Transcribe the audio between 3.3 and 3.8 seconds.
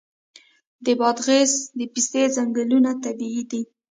دي.